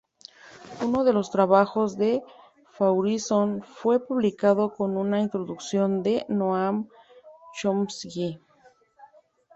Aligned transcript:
Uno 0.81 1.03
de 1.03 1.13
los 1.13 1.29
trabajos 1.29 1.95
de 1.95 2.23
Faurisson 2.71 3.61
fue 3.61 4.03
publicado 4.03 4.73
con 4.73 4.97
una 4.97 5.19
introducción 5.19 6.01
de 6.01 6.25
Noam 6.27 6.89
Chomsky. 7.55 8.39